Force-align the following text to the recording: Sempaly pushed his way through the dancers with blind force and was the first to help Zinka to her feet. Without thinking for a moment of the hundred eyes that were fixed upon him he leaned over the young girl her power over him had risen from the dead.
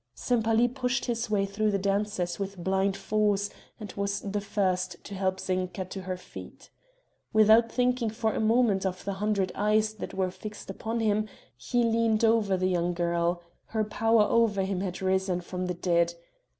Sempaly 0.15 0.67
pushed 0.67 1.05
his 1.05 1.29
way 1.29 1.45
through 1.45 1.69
the 1.69 1.77
dancers 1.77 2.39
with 2.39 2.57
blind 2.57 2.97
force 2.97 3.51
and 3.79 3.93
was 3.93 4.19
the 4.21 4.41
first 4.41 4.95
to 5.03 5.13
help 5.13 5.39
Zinka 5.39 5.85
to 5.89 6.01
her 6.01 6.17
feet. 6.17 6.71
Without 7.33 7.71
thinking 7.71 8.09
for 8.09 8.33
a 8.33 8.39
moment 8.39 8.83
of 8.83 9.05
the 9.05 9.13
hundred 9.21 9.51
eyes 9.53 9.93
that 9.93 10.15
were 10.15 10.31
fixed 10.31 10.71
upon 10.71 11.01
him 11.01 11.27
he 11.55 11.83
leaned 11.83 12.25
over 12.25 12.57
the 12.57 12.65
young 12.65 12.95
girl 12.95 13.43
her 13.65 13.83
power 13.83 14.23
over 14.23 14.63
him 14.63 14.79
had 14.81 15.03
risen 15.03 15.39
from 15.39 15.67
the 15.67 15.75
dead. 15.75 16.15